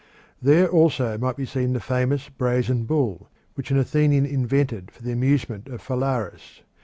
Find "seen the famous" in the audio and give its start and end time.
1.45-2.27